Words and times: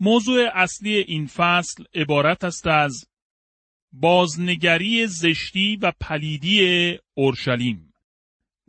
موضوع 0.00 0.48
اصلی 0.54 0.96
این 0.96 1.26
فصل 1.26 1.84
عبارت 1.94 2.44
است 2.44 2.66
از 2.66 3.04
بازنگری 3.92 5.06
زشتی 5.06 5.76
و 5.76 5.92
پلیدی 6.00 6.98
اورشلیم 7.14 7.90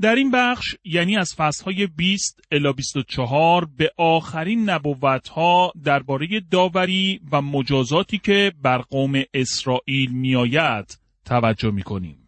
در 0.02 0.16
این 0.16 0.31
بخش 0.31 0.75
یعنی 0.84 1.17
از 1.17 1.34
فصلهای 1.38 1.88
20 1.88 2.41
الی 2.52 2.73
24 2.73 3.67
به 3.77 3.91
آخرین 3.98 4.70
نبوتها 4.70 5.73
درباره 5.84 6.41
داوری 6.52 7.20
و 7.31 7.41
مجازاتی 7.41 8.17
که 8.17 8.52
بر 8.61 8.77
قوم 8.77 9.23
اسرائیل 9.34 10.11
میآید 10.11 11.00
توجه 11.25 11.72
می‌کنیم. 11.72 12.27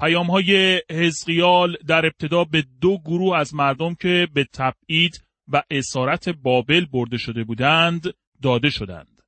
پیام 0.00 0.26
های 0.26 0.82
حزقیال 0.90 1.76
در 1.86 2.06
ابتدا 2.06 2.44
به 2.44 2.64
دو 2.80 2.98
گروه 2.98 3.38
از 3.38 3.54
مردم 3.54 3.94
که 3.94 4.28
به 4.34 4.44
تبعید 4.52 5.24
و 5.48 5.62
اسارت 5.70 6.28
بابل 6.28 6.84
برده 6.84 7.16
شده 7.16 7.44
بودند 7.44 8.14
داده 8.42 8.70
شدند. 8.70 9.22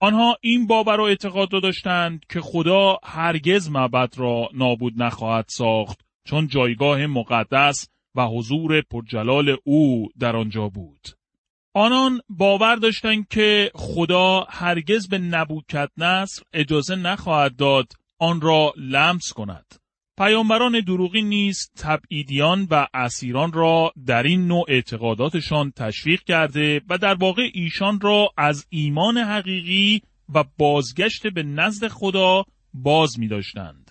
آنها 0.00 0.36
این 0.40 0.66
باور 0.66 1.00
و 1.00 1.04
اعتقاد 1.04 1.52
را 1.52 1.60
داشتند 1.60 2.24
که 2.28 2.40
خدا 2.40 2.96
هرگز 3.04 3.70
معبد 3.70 4.14
را 4.16 4.48
نابود 4.54 5.02
نخواهد 5.02 5.46
ساخت 5.48 6.00
چون 6.24 6.46
جایگاه 6.46 7.06
مقدس 7.06 7.88
و 8.14 8.26
حضور 8.26 8.80
پرجلال 8.80 9.56
او 9.64 10.08
در 10.18 10.36
آنجا 10.36 10.68
بود. 10.68 11.00
آنان 11.74 12.20
باور 12.28 12.76
داشتند 12.76 13.28
که 13.28 13.70
خدا 13.74 14.46
هرگز 14.50 15.08
به 15.08 15.18
نبوکت 15.18 15.90
نصر 15.96 16.42
اجازه 16.52 16.96
نخواهد 16.96 17.56
داد 17.56 17.92
آن 18.18 18.40
را 18.40 18.72
لمس 18.76 19.32
کند. 19.32 19.66
پیامبران 20.18 20.80
دروغی 20.80 21.22
نیز 21.22 21.70
تبعیدیان 21.76 22.66
و 22.70 22.86
اسیران 22.94 23.52
را 23.52 23.92
در 24.06 24.22
این 24.22 24.46
نوع 24.46 24.64
اعتقاداتشان 24.68 25.70
تشویق 25.70 26.22
کرده 26.22 26.80
و 26.88 26.98
در 26.98 27.14
واقع 27.14 27.50
ایشان 27.54 28.00
را 28.00 28.28
از 28.36 28.66
ایمان 28.70 29.16
حقیقی 29.16 30.02
و 30.34 30.44
بازگشت 30.58 31.26
به 31.26 31.42
نزد 31.42 31.88
خدا 31.88 32.44
باز 32.74 33.18
می 33.18 33.28
داشتند. 33.28 33.90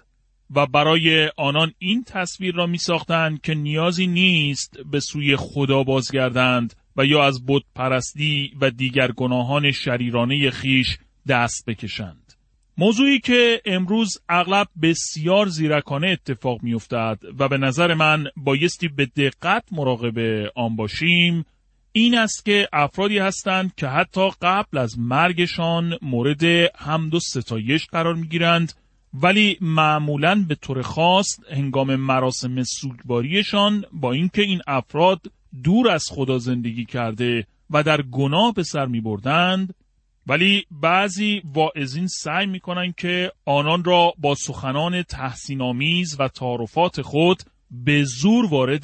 و 0.56 0.66
برای 0.66 1.32
آنان 1.38 1.74
این 1.80 2.04
تصویر 2.04 2.56
را 2.56 2.66
می 2.66 2.78
ساختند 2.78 3.42
که 3.42 3.56
نیازی 3.56 4.08
نیست 4.08 4.78
به 4.92 5.00
سوی 5.00 5.36
خدا 5.36 5.84
بازگردند 5.84 6.74
و 6.98 7.06
یا 7.06 7.24
از 7.24 7.46
بت 7.46 7.64
پرستی 7.76 8.52
و 8.62 8.72
دیگر 8.72 9.12
گناهان 9.12 9.72
شریرانه 9.72 10.50
خیش 10.50 10.98
دست 11.28 11.66
بکشند. 11.66 12.27
موضوعی 12.80 13.20
که 13.20 13.62
امروز 13.66 14.18
اغلب 14.30 14.68
بسیار 14.82 15.48
زیرکانه 15.48 16.08
اتفاق 16.08 16.64
میافتد 16.64 17.20
و 17.40 17.48
به 17.48 17.58
نظر 17.58 17.94
من 17.94 18.28
بایستی 18.38 18.88
به 18.88 19.06
دقت 19.06 19.64
مراقب 19.72 20.48
آن 20.56 20.76
باشیم 20.76 21.46
این 21.92 22.18
است 22.18 22.46
که 22.46 22.68
افرادی 22.74 23.18
هستند 23.18 23.76
که 23.76 23.88
حتی 23.88 24.30
قبل 24.42 24.78
از 24.78 25.00
مرگشان 25.00 25.98
مورد 26.02 26.44
حمد 26.76 27.16
و 27.16 27.20
ستایش 27.20 27.86
قرار 27.86 28.16
می‌گیرند 28.16 28.74
ولی 29.14 29.58
معمولا 29.62 30.46
به 30.48 30.56
طور 30.56 30.82
خاص 30.82 31.28
هنگام 31.52 31.96
مراسم 31.96 32.64
سوگواریشان 32.64 33.86
با 33.92 34.12
اینکه 34.12 34.42
این 34.42 34.62
افراد 34.68 35.22
دور 35.64 35.90
از 35.90 36.06
خدا 36.10 36.38
زندگی 36.38 36.86
کرده 36.86 37.48
و 37.70 37.84
در 37.84 38.02
گناه 38.02 38.54
به 38.54 38.64
سر 38.64 38.86
می 38.86 39.02
بردند 39.02 39.74
ولی 40.28 40.66
بعضی 40.72 41.42
واعظین 41.54 42.08
سعی 42.08 42.46
می‌کنن 42.46 42.94
که 42.98 43.32
آنان 43.46 43.84
را 43.84 44.14
با 44.18 44.36
سخنان 44.36 45.04
تحسین 45.04 45.62
آمیز 45.62 46.16
و 46.20 46.28
تعارفات 46.28 47.02
خود 47.02 47.44
به 47.72 48.04
زور 48.04 48.46
وارد 48.46 48.84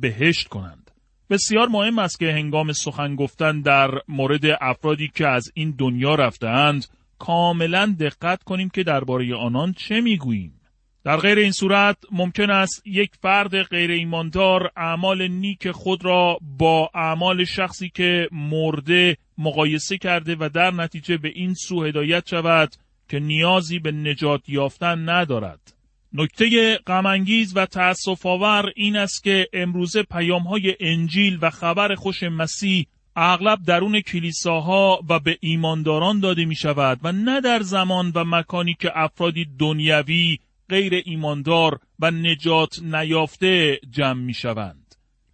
بهشت 0.00 0.48
کنند. 0.48 0.90
بسیار 1.30 1.68
مهم 1.68 1.98
است 1.98 2.18
که 2.18 2.32
هنگام 2.32 2.72
سخن 2.72 3.16
گفتن 3.16 3.60
در 3.60 3.90
مورد 4.08 4.44
افرادی 4.60 5.10
که 5.14 5.26
از 5.26 5.50
این 5.54 5.74
دنیا 5.78 6.14
رفتهاند 6.14 6.86
کاملا 7.18 7.96
دقت 8.00 8.42
کنیم 8.42 8.68
که 8.68 8.82
درباره 8.82 9.34
آنان 9.34 9.72
چه 9.72 10.00
می‌گوییم. 10.00 10.60
در 11.04 11.16
غیر 11.16 11.38
این 11.38 11.52
صورت 11.52 11.96
ممکن 12.12 12.50
است 12.50 12.82
یک 12.86 13.10
فرد 13.22 13.62
غیر 13.62 13.90
ایماندار 13.90 14.70
اعمال 14.76 15.28
نیک 15.28 15.70
خود 15.70 16.04
را 16.04 16.38
با 16.58 16.90
اعمال 16.94 17.44
شخصی 17.44 17.88
که 17.94 18.28
مرده 18.32 19.16
مقایسه 19.38 19.98
کرده 19.98 20.36
و 20.40 20.48
در 20.48 20.70
نتیجه 20.70 21.16
به 21.16 21.28
این 21.34 21.54
سو 21.54 21.84
هدایت 21.84 22.28
شود 22.28 22.74
که 23.08 23.20
نیازی 23.20 23.78
به 23.78 23.92
نجات 23.92 24.48
یافتن 24.48 25.08
ندارد. 25.08 25.74
نکته 26.12 26.76
غمانگیز 26.86 27.56
و 27.56 27.66
تأسف 27.66 28.26
آور 28.26 28.72
این 28.76 28.96
است 28.96 29.24
که 29.24 29.48
امروزه 29.52 30.02
پیام 30.02 30.42
های 30.42 30.76
انجیل 30.80 31.38
و 31.42 31.50
خبر 31.50 31.94
خوش 31.94 32.22
مسیح 32.22 32.86
اغلب 33.16 33.58
درون 33.66 34.00
کلیساها 34.00 35.00
و 35.08 35.20
به 35.20 35.38
ایمانداران 35.40 36.20
داده 36.20 36.44
می 36.44 36.56
شود 36.56 37.00
و 37.02 37.12
نه 37.12 37.40
در 37.40 37.62
زمان 37.62 38.12
و 38.14 38.24
مکانی 38.24 38.76
که 38.80 38.90
افرادی 38.94 39.46
دنیوی 39.58 40.38
غیر 40.68 41.02
ایماندار 41.04 41.80
و 42.00 42.10
نجات 42.10 42.82
نیافته 42.82 43.80
جمع 43.90 44.20
می 44.22 44.34
شوند. 44.34 44.83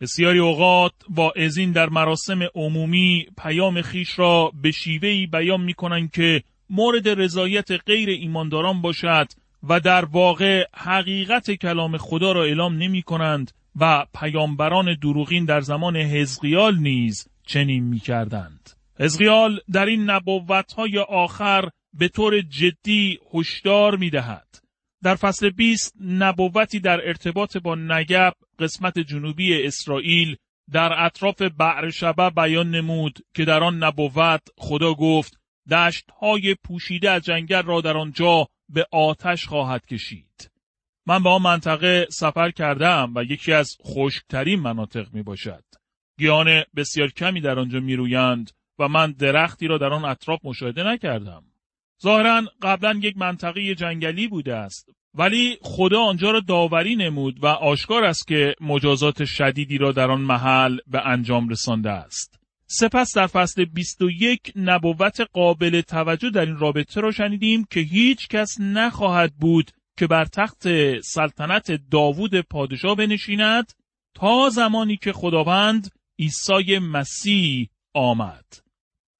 بسیاری 0.00 0.38
اوقات 0.38 0.92
ازین 1.36 1.72
در 1.72 1.88
مراسم 1.88 2.40
عمومی 2.54 3.26
پیام 3.42 3.82
خیش 3.82 4.18
را 4.18 4.52
به 4.62 4.70
شیوهی 4.70 5.26
بیان 5.26 5.60
می 5.60 5.74
کنند 5.74 6.10
که 6.10 6.42
مورد 6.70 7.08
رضایت 7.08 7.70
غیر 7.86 8.08
ایمانداران 8.08 8.82
باشد 8.82 9.26
و 9.68 9.80
در 9.80 10.04
واقع 10.04 10.64
حقیقت 10.74 11.50
کلام 11.50 11.96
خدا 11.96 12.32
را 12.32 12.44
اعلام 12.44 12.76
نمی 12.76 13.02
کنند 13.02 13.50
و 13.76 14.06
پیامبران 14.14 14.94
دروغین 15.02 15.44
در 15.44 15.60
زمان 15.60 15.96
حزقیال 15.96 16.78
نیز 16.78 17.28
چنین 17.46 17.84
می 17.84 17.98
کردند. 17.98 18.70
حزقیال 18.98 19.60
در 19.72 19.86
این 19.86 20.10
نبوتهای 20.10 20.98
آخر 20.98 21.68
به 21.94 22.08
طور 22.08 22.40
جدی 22.40 23.18
هشدار 23.34 23.96
می 23.96 24.10
دهد. 24.10 24.46
در 25.02 25.14
فصل 25.14 25.50
20 25.50 25.94
نبوتی 26.00 26.80
در 26.80 27.00
ارتباط 27.06 27.56
با 27.56 27.74
نگب 27.74 28.32
قسمت 28.60 28.98
جنوبی 28.98 29.66
اسرائیل 29.66 30.36
در 30.72 31.04
اطراف 31.04 31.42
بعر 31.42 31.90
شبه 31.90 32.30
بیان 32.30 32.70
نمود 32.70 33.18
که 33.34 33.44
در 33.44 33.62
آن 33.62 33.84
نبوت 33.84 34.40
خدا 34.58 34.94
گفت 34.94 35.40
دشت 35.70 36.10
های 36.20 36.56
پوشیده 36.64 37.10
از 37.10 37.22
جنگل 37.22 37.62
را 37.62 37.80
در 37.80 37.96
آنجا 37.96 38.48
به 38.68 38.86
آتش 38.92 39.46
خواهد 39.46 39.86
کشید. 39.86 40.50
من 41.06 41.22
به 41.22 41.28
آن 41.28 41.42
منطقه 41.42 42.06
سفر 42.10 42.50
کردم 42.50 43.12
و 43.16 43.24
یکی 43.24 43.52
از 43.52 43.76
خشکترین 43.86 44.60
مناطق 44.60 45.14
می 45.14 45.22
باشد. 45.22 45.64
گیان 46.18 46.64
بسیار 46.76 47.08
کمی 47.08 47.40
در 47.40 47.58
آنجا 47.58 47.80
می 47.80 47.96
رویند 47.96 48.50
و 48.78 48.88
من 48.88 49.12
درختی 49.12 49.66
را 49.66 49.78
در 49.78 49.92
آن 49.92 50.04
اطراف 50.04 50.40
مشاهده 50.44 50.82
نکردم. 50.82 51.44
ظاهرا 52.02 52.42
قبلا 52.62 53.00
یک 53.02 53.16
منطقه 53.16 53.74
جنگلی 53.74 54.28
بوده 54.28 54.54
است 54.54 54.90
ولی 55.14 55.58
خدا 55.62 56.00
آنجا 56.00 56.30
را 56.30 56.40
داوری 56.40 56.96
نمود 56.96 57.44
و 57.44 57.46
آشکار 57.46 58.04
است 58.04 58.26
که 58.26 58.54
مجازات 58.60 59.24
شدیدی 59.24 59.78
را 59.78 59.92
در 59.92 60.10
آن 60.10 60.20
محل 60.20 60.78
به 60.86 61.06
انجام 61.06 61.48
رسانده 61.48 61.90
است. 61.90 62.40
سپس 62.66 63.16
در 63.16 63.26
فصل 63.26 63.64
21 63.64 64.52
نبوت 64.56 65.20
قابل 65.32 65.80
توجه 65.80 66.30
در 66.30 66.46
این 66.46 66.56
رابطه 66.56 67.00
را 67.00 67.10
شنیدیم 67.10 67.64
که 67.70 67.80
هیچ 67.80 68.28
کس 68.28 68.56
نخواهد 68.60 69.34
بود 69.34 69.70
که 69.98 70.06
بر 70.06 70.24
تخت 70.24 70.68
سلطنت 71.00 71.90
داوود 71.90 72.40
پادشاه 72.40 72.94
بنشیند 72.94 73.72
تا 74.14 74.48
زمانی 74.48 74.96
که 74.96 75.12
خداوند 75.12 75.90
عیسی 76.18 76.78
مسیح 76.78 77.68
آمد. 77.94 78.44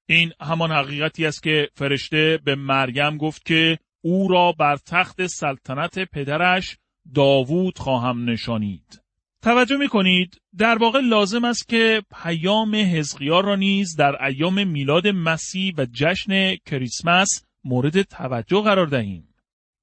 این 0.09 0.33
همان 0.41 0.73
حقیقتی 0.73 1.27
است 1.27 1.43
که 1.43 1.69
فرشته 1.75 2.39
به 2.45 2.55
مریم 2.55 3.17
گفت 3.17 3.45
که 3.45 3.79
او 4.03 4.29
را 4.29 4.53
بر 4.53 4.77
تخت 4.77 5.27
سلطنت 5.27 5.99
پدرش 5.99 6.77
داوود 7.15 7.79
خواهم 7.79 8.31
نشانید. 8.31 9.03
توجه 9.43 9.77
می 9.77 9.89
کنید 9.89 10.41
در 10.57 10.79
واقع 10.79 11.01
لازم 11.01 11.45
است 11.45 11.69
که 11.69 12.03
پیام 12.23 12.75
حزقیار 12.75 13.45
را 13.45 13.57
نیز 13.57 13.97
در 13.97 14.25
ایام 14.25 14.69
میلاد 14.69 15.09
مسیح 15.09 15.75
و 15.79 15.87
جشن 15.93 16.57
کریسمس 16.57 17.29
مورد 17.65 18.03
توجه 18.03 18.63
قرار 18.63 18.87
دهیم. 18.87 19.29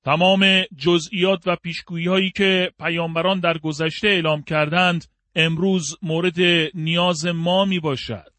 تمام 0.05 0.45
جزئیات 0.77 1.47
و 1.47 1.55
پیشگویی 1.55 2.07
هایی 2.07 2.31
که 2.31 2.71
پیامبران 2.79 3.39
در 3.39 3.57
گذشته 3.57 4.07
اعلام 4.07 4.43
کردند 4.43 5.05
امروز 5.35 5.95
مورد 6.01 6.39
نیاز 6.73 7.25
ما 7.25 7.65
می 7.65 7.79
باشد. 7.79 8.33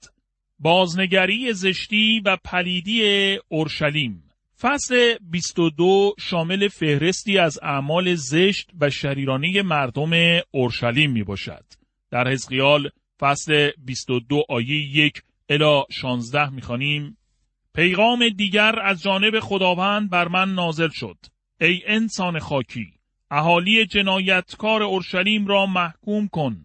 بازنگری 0.59 1.53
زشتی 1.53 2.21
و 2.25 2.37
پلیدی 2.45 3.39
اورشلیم 3.49 4.28
فصل 4.61 5.19
22 5.21 6.15
شامل 6.19 6.69
فهرستی 6.69 7.39
از 7.39 7.59
اعمال 7.63 8.15
زشت 8.15 8.71
و 8.81 8.91
شریرانه 8.91 9.63
مردم 9.63 10.41
اورشلیم 10.51 11.11
می 11.11 11.23
باشد. 11.23 11.65
در 12.11 12.29
حزقیال 12.29 12.91
فصل 13.21 13.71
22 13.85 14.43
آیه 14.49 14.97
1 14.97 15.23
الی 15.49 15.83
16 15.91 16.51
می 16.51 16.63
خانیم 16.63 17.19
پیغام 17.75 18.29
دیگر 18.29 18.79
از 18.85 19.03
جانب 19.03 19.41
خداوند 19.41 20.11
بر 20.11 20.29
من 20.29 20.55
نازل 20.55 20.89
شد. 20.93 21.17
ای 21.61 21.83
انسان 21.87 22.39
خاکی، 22.39 22.87
اهالی 23.31 23.87
جنایتکار 23.87 24.83
اورشلیم 24.83 25.47
را 25.47 25.67
محکوم 25.67 26.29
کن. 26.29 26.65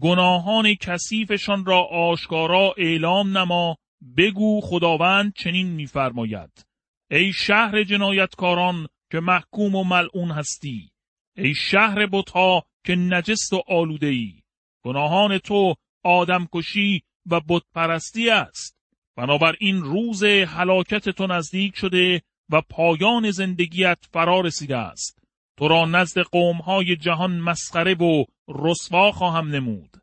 گناهان 0.00 0.74
کثیفشان 0.74 1.64
را 1.64 1.80
آشکارا 1.82 2.74
اعلام 2.78 3.38
نما 3.38 3.76
بگو 4.16 4.60
خداوند 4.60 5.32
چنین 5.36 5.66
میفرماید 5.68 6.71
ای 7.12 7.32
شهر 7.32 7.82
جنایتکاران 7.82 8.88
که 9.10 9.20
محکوم 9.20 9.74
و 9.74 9.84
ملعون 9.84 10.30
هستی. 10.30 10.90
ای 11.36 11.54
شهر 11.54 12.06
بتها 12.06 12.64
که 12.86 12.96
نجست 12.96 13.52
و 13.52 13.62
آلوده 13.68 14.06
ای 14.06 14.42
گناهان 14.84 15.38
تو 15.38 15.74
آدمکشی 16.04 17.02
و 17.30 17.40
بتپرستی 17.48 18.30
است. 18.30 18.76
بنابراین 19.16 19.82
روز 19.82 20.24
هلاکت 20.24 21.08
تو 21.08 21.26
نزدیک 21.26 21.76
شده 21.76 22.22
و 22.50 22.60
پایان 22.60 23.30
زندگیت 23.30 23.98
فرا 24.12 24.40
رسیده 24.40 24.76
است. 24.76 25.18
تو 25.58 25.68
را 25.68 25.84
نزد 25.84 26.20
قومهای 26.20 26.96
جهان 26.96 27.38
مسخره 27.38 27.94
و 27.94 28.24
رسوا 28.48 29.12
خواهم 29.12 29.48
نمود. 29.48 29.96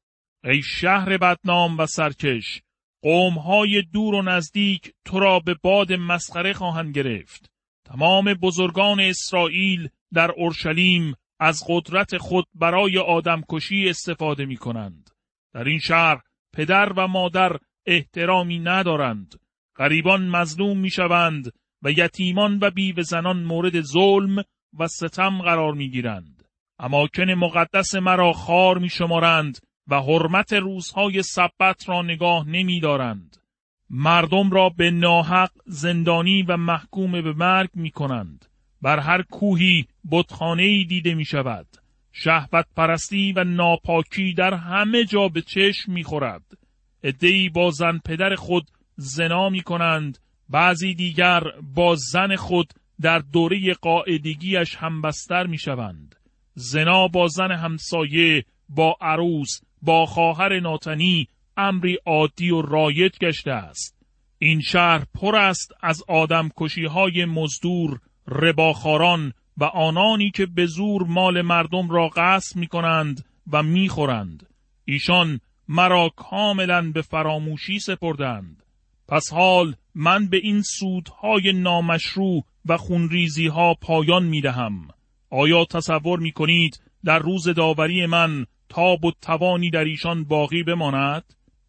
ای 0.44 0.62
شهر 0.62 1.18
بدنام 1.18 1.78
و 1.78 1.86
سرکش 1.86 2.62
قومهای 3.02 3.84
دور 3.94 4.16
و 4.16 4.22
نزدیک 4.22 4.94
تو 5.06 5.20
را 5.20 5.40
به 5.40 5.56
باد 5.64 5.94
مسخره 5.94 6.54
خواهند 6.54 6.96
گرفت 6.96 7.52
تمام 7.86 8.34
بزرگان 8.34 9.00
اسرائیل 9.00 9.90
در 10.14 10.32
اورشلیم 10.32 11.16
از 11.40 11.64
قدرت 11.68 12.18
خود 12.18 12.46
برای 12.54 12.98
آدمکشی 12.98 13.90
استفاده 13.90 14.46
می 14.46 14.58
کنند. 14.58 15.10
در 15.54 15.64
این 15.64 15.80
شهر 15.80 16.22
پدر 16.54 16.94
و 16.98 17.08
مادر 17.08 17.58
احترامی 17.86 18.60
ندارند. 18.60 19.36
غریبان 19.78 20.28
مظلوم 20.28 20.80
می 20.80 20.90
شوند 20.90 21.52
و 21.84 21.92
یتیمان 21.92 22.60
و 22.62 22.72
بیوه 22.72 23.04
زنان 23.04 23.44
مورد 23.44 23.82
ظلم 23.82 24.44
و 24.80 24.88
ستم 24.88 25.42
قرار 25.42 25.74
می 25.74 25.90
گیرند. 25.90 26.44
اماکن 26.80 27.32
مقدس 27.32 27.96
مرا 27.96 28.34
خار 28.34 28.78
می 28.78 28.90
شمارند 28.90 29.58
و 29.90 30.02
حرمت 30.02 30.54
روزهای 30.54 31.24
سبت 31.24 31.90
را 31.90 32.02
نگاه 32.02 32.50
نمی 32.50 32.80
دارند. 32.80 33.38
مردم 33.90 34.50
را 34.50 34.70
به 34.70 34.92
ناحق 34.92 35.52
زندانی 35.66 36.44
و 36.44 36.58
محکوم 36.58 37.12
به 37.12 37.34
مرگ 37.34 37.70
می 37.74 37.92
کنند. 37.92 38.46
بر 38.82 39.00
هر 39.00 39.22
کوهی 39.22 39.86
بتخانه 40.12 40.84
دیده 40.84 41.14
می 41.14 41.26
شود. 41.26 41.68
شهوت 42.12 42.66
پرستی 42.76 43.34
و 43.34 43.44
ناپاکی 43.44 44.34
در 44.34 44.54
همه 44.54 45.06
جا 45.06 45.28
به 45.28 45.42
چشم 45.42 45.92
می 45.92 46.04
خورد. 46.04 46.44
ادهی 47.04 47.50
با 47.50 47.72
زن 47.72 48.00
پدر 48.06 48.36
خود 48.36 48.68
زنا 48.96 49.50
می 49.50 49.62
کنند. 49.62 50.18
بعضی 50.50 50.94
دیگر 50.94 51.44
با 51.76 51.96
زن 51.96 52.36
خود 52.36 52.74
در 53.02 53.20
دوره 53.20 53.74
قاعدگیش 53.74 54.76
همبستر 54.76 55.48
می 55.48 55.58
شوند. 55.58 56.16
زنا 56.54 57.08
با 57.08 57.28
زن 57.28 57.52
همسایه، 57.52 58.46
با 58.70 58.96
عروس، 59.02 59.62
با 59.82 60.06
خواهر 60.06 60.60
ناتنی 60.60 61.28
امری 61.58 61.98
عادی 62.06 62.50
و 62.52 62.62
رایج 62.62 63.18
گشته 63.22 63.52
است. 63.52 63.96
این 64.38 64.62
شهر 64.62 65.06
پر 65.14 65.36
است 65.36 65.72
از 65.82 66.04
آدم 66.08 66.50
های 66.90 67.26
مزدور، 67.26 68.00
رباخاران 68.28 69.34
و 69.58 69.64
آنانی 69.64 70.32
که 70.32 70.46
به 70.46 70.66
زور 70.66 71.04
مال 71.04 71.42
مردم 71.42 71.90
را 71.90 72.10
غصب 72.16 72.58
می 72.58 72.68
کنند 72.68 73.26
و 73.52 73.64
می 73.64 73.90
خورند. 73.90 74.50
ایشان 74.86 75.40
مرا 75.68 76.10
کاملا 76.16 76.92
به 76.92 77.02
فراموشی 77.02 77.80
سپردند. 77.80 78.64
پس 79.08 79.34
حال 79.34 79.76
من 79.96 80.28
به 80.28 80.38
این 80.38 80.62
سودهای 80.62 81.54
نامشروع 81.54 82.46
و 82.66 82.78
خونریزی 82.78 83.48
ها 83.48 83.74
پایان 83.74 84.26
می 84.26 84.42
دهم. 84.42 84.88
آیا 85.30 85.66
تصور 85.66 86.20
می 86.20 86.32
کنید 86.32 86.82
در 87.06 87.20
روز 87.20 87.50
داوری 87.50 88.06
من 88.06 88.46
تاب 88.70 89.06
و 89.06 89.12
توانی 89.22 89.70
در 89.70 89.84
ایشان 89.84 90.24
باقی 90.24 90.64
بماند؟ 90.64 91.24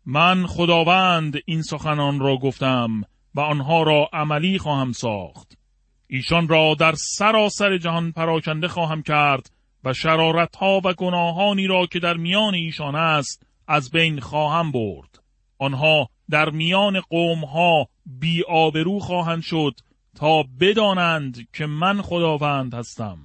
من 0.06 0.46
خداوند 0.46 1.36
این 1.44 1.62
سخنان 1.62 2.20
را 2.20 2.36
گفتم 2.36 3.02
و 3.34 3.40
آنها 3.40 3.82
را 3.82 4.08
عملی 4.12 4.58
خواهم 4.58 4.92
ساخت. 4.92 5.58
ایشان 6.06 6.48
را 6.48 6.74
در 6.74 6.94
سراسر 6.96 7.78
جهان 7.78 8.12
پراکنده 8.12 8.68
خواهم 8.68 9.02
کرد 9.02 9.50
و 9.84 9.92
شرارت 9.92 10.56
ها 10.56 10.80
و 10.84 10.94
گناهانی 10.94 11.66
را 11.66 11.86
که 11.86 11.98
در 11.98 12.16
میان 12.16 12.54
ایشان 12.54 12.96
است 12.96 13.46
از 13.68 13.90
بین 13.90 14.20
خواهم 14.20 14.72
برد. 14.72 15.18
آنها 15.58 16.08
در 16.30 16.50
میان 16.50 17.00
قوم 17.00 17.44
ها 17.44 17.88
بی 18.06 18.42
آبرو 18.48 18.98
خواهند 18.98 19.42
شد 19.42 19.74
تا 20.16 20.44
بدانند 20.60 21.48
که 21.52 21.66
من 21.66 22.02
خداوند 22.02 22.74
هستم. 22.74 23.18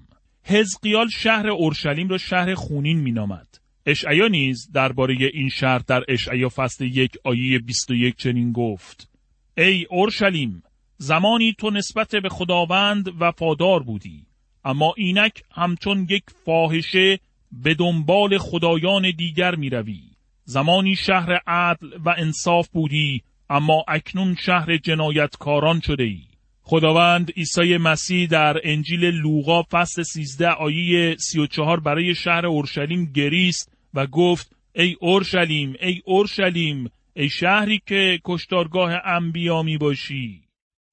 حزقیال 0.44 1.07
شهر 1.10 1.48
اورشلیم 1.48 2.07
را 2.07 2.18
شهر 2.18 2.56
خونین 2.56 3.00
مینامد. 3.00 3.48
اشعیا 3.85 4.27
نیز 4.27 4.71
درباره 4.71 5.15
این 5.33 5.49
شهر 5.49 5.79
در 5.79 6.03
اشعیا 6.07 6.49
فصل 6.49 6.85
یک 6.85 7.17
آیه 7.23 7.59
21 7.59 8.15
چنین 8.17 8.51
گفت 8.51 9.09
ای 9.57 9.85
اورشلیم 9.89 10.63
زمانی 10.97 11.55
تو 11.57 11.69
نسبت 11.69 12.15
به 12.15 12.29
خداوند 12.29 13.09
وفادار 13.19 13.83
بودی 13.83 14.25
اما 14.65 14.93
اینک 14.97 15.43
همچون 15.51 16.07
یک 16.09 16.23
فاحشه 16.45 17.19
به 17.51 17.73
دنبال 17.73 18.37
خدایان 18.37 19.11
دیگر 19.17 19.55
می 19.55 19.69
روی. 19.69 20.01
زمانی 20.45 20.95
شهر 20.95 21.39
عدل 21.47 21.88
و 22.05 22.15
انصاف 22.17 22.67
بودی 22.67 23.21
اما 23.49 23.85
اکنون 23.88 24.35
شهر 24.35 24.77
جنایتکاران 24.77 25.79
شده 25.79 26.03
ای. 26.03 26.21
خداوند 26.61 27.31
عیسی 27.38 27.77
مسیح 27.77 28.27
در 28.27 28.61
انجیل 28.63 29.05
لوقا 29.05 29.63
فصل 29.71 30.03
13 30.03 30.49
آیه 30.49 31.15
34 31.19 31.79
برای 31.79 32.15
شهر 32.15 32.45
اورشلیم 32.45 33.11
گریست 33.15 33.75
و 33.95 34.07
گفت 34.07 34.56
ای 34.75 34.95
اورشلیم 35.00 35.75
ای 35.81 36.01
اورشلیم 36.06 36.89
ای 37.13 37.30
شهری 37.30 37.81
که 37.86 38.19
کشتارگاه 38.25 38.92
انبیا 39.06 39.63
می 39.63 39.77
باشی. 39.77 40.42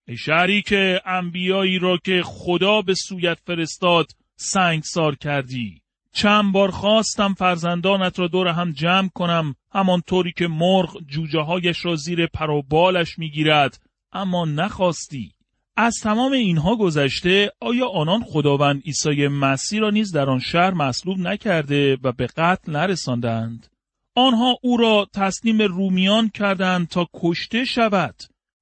ای 0.09 0.17
شهری 0.17 0.63
که 0.63 1.01
انبیایی 1.07 1.79
را 1.79 1.97
که 2.05 2.23
خدا 2.25 2.83
به 2.83 2.95
سویت 2.95 3.39
فرستاد 3.47 4.07
سنگسار 4.37 5.15
کردی. 5.15 5.83
چند 6.15 6.53
بار 6.53 6.71
خواستم 6.71 7.35
فرزندانت 7.35 8.19
را 8.19 8.29
دور 8.29 8.49
هم 8.49 8.73
جمع 8.73 9.09
کنم 9.15 9.55
همانطوری 9.73 10.33
که 10.33 10.49
مرغ 10.49 10.99
جوجه 11.07 11.41
هایش 11.41 11.85
را 11.85 11.97
زیر 11.97 12.27
پروبالش 12.27 13.19
می‌گیرد 13.19 13.81
اما 14.13 14.45
نخواستی. 14.45 15.33
از 15.77 16.01
تمام 16.03 16.33
اینها 16.33 16.77
گذشته 16.77 17.53
آیا 17.61 17.89
آنان 17.89 18.25
خداوند 18.25 18.83
عیسی 18.83 19.29
مسیح 19.29 19.81
را 19.81 19.91
نیز 19.91 20.13
در 20.13 20.31
آن 20.31 20.39
شهر 20.39 20.71
مصلوب 20.71 21.19
نکرده 21.19 21.97
و 22.03 22.13
به 22.13 22.27
قتل 22.27 22.73
نرساندند؟ 22.73 23.67
آنها 24.15 24.57
او 24.63 24.77
را 24.77 25.09
تسلیم 25.15 25.63
رومیان 25.63 26.29
کردند 26.29 26.89
تا 26.89 27.09
کشته 27.15 27.65
شود. 27.65 28.15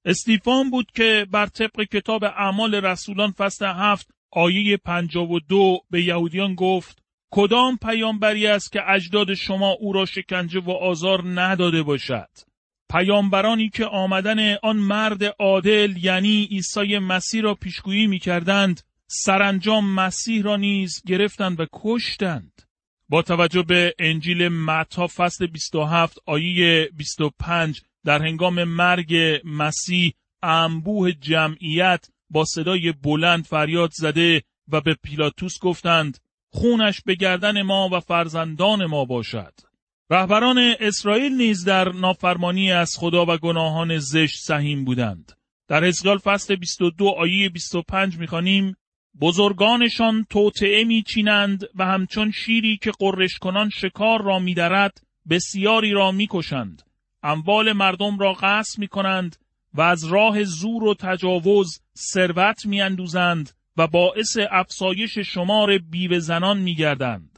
استیفان 0.05 0.69
بود 0.69 0.91
که 0.95 1.25
بر 1.31 1.45
طبق 1.45 1.83
کتاب 1.91 2.23
اعمال 2.23 2.75
رسولان 2.75 3.31
فصل 3.31 3.65
هفت 3.65 4.09
آیه 4.31 4.77
پنجاب 4.77 5.31
و 5.31 5.39
دو 5.39 5.79
به 5.89 6.03
یهودیان 6.03 6.55
گفت 6.55 7.03
کدام 7.31 7.77
پیامبری 7.77 8.47
است 8.47 8.71
که 8.71 8.79
اجداد 8.87 9.33
شما 9.33 9.71
او 9.71 9.93
را 9.93 10.05
شکنجه 10.05 10.59
و 10.59 10.71
آزار 10.71 11.21
نداده 11.25 11.83
باشد؟ 11.83 12.50
پیامبرانی 12.91 13.69
که 13.69 13.85
آمدن 13.85 14.55
آن 14.63 14.77
مرد 14.77 15.23
عادل 15.23 15.93
یعنی 15.97 16.47
عیسی 16.51 16.97
مسیح 16.97 17.41
را 17.41 17.55
پیشگویی 17.55 18.07
می 18.07 18.19
کردند 18.19 18.81
سرانجام 19.07 19.93
مسیح 19.93 20.43
را 20.43 20.55
نیز 20.55 21.01
گرفتند 21.07 21.59
و 21.59 21.65
کشتند. 21.73 22.61
با 23.09 23.21
توجه 23.21 23.61
به 23.61 23.93
انجیل 23.99 24.47
متا 24.47 25.07
فصل 25.07 25.47
27 25.47 26.17
آیه 26.25 26.89
25 26.93 27.81
در 28.05 28.21
هنگام 28.21 28.63
مرگ 28.63 29.41
مسیح 29.43 30.13
انبوه 30.43 31.11
جمعیت 31.11 32.09
با 32.29 32.45
صدای 32.45 32.91
بلند 32.91 33.45
فریاد 33.45 33.91
زده 33.93 34.43
و 34.71 34.81
به 34.81 34.95
پیلاتوس 35.03 35.59
گفتند 35.59 36.17
خونش 36.49 37.01
به 37.01 37.15
گردن 37.15 37.61
ما 37.61 37.89
و 37.93 37.99
فرزندان 37.99 38.85
ما 38.85 39.05
باشد. 39.05 39.70
رهبران 40.11 40.75
اسرائیل 40.79 41.33
نیز 41.33 41.65
در 41.65 41.91
نافرمانی 41.91 42.71
از 42.71 42.95
خدا 42.97 43.25
و 43.25 43.37
گناهان 43.37 43.97
زشت 43.97 44.39
سهیم 44.39 44.85
بودند. 44.85 45.31
در 45.67 45.83
حزقیال 45.83 46.17
فصل 46.17 46.55
22 46.55 47.07
آیه 47.07 47.49
25 47.49 48.17
می‌خوانیم 48.17 48.75
بزرگانشان 49.21 50.25
توطعه 50.29 50.83
میچینند 50.83 51.63
و 51.75 51.85
همچون 51.85 52.31
شیری 52.31 52.77
که 52.77 52.91
قرش 52.99 53.37
کنان 53.37 53.69
شکار 53.69 54.21
را 54.21 54.39
میدرد 54.39 55.03
بسیاری 55.29 55.91
را 55.91 56.11
می‌کشند 56.11 56.81
اموال 57.23 57.73
مردم 57.73 58.19
را 58.19 58.33
غصب 58.33 58.79
می 58.79 58.87
کنند 58.87 59.35
و 59.73 59.81
از 59.81 60.05
راه 60.05 60.43
زور 60.43 60.83
و 60.83 60.93
تجاوز 60.93 61.81
ثروت 61.97 62.65
میاندوزند 62.65 63.49
و 63.77 63.87
باعث 63.87 64.37
افسایش 64.51 65.19
شمار 65.19 65.77
بیوه 65.77 66.19
زنان 66.19 66.59
میگردند. 66.59 67.30